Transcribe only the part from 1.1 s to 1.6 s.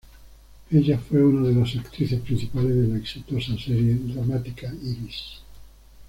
una de